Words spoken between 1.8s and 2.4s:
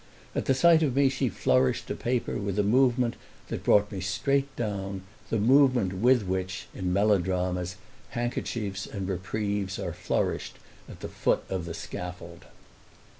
a paper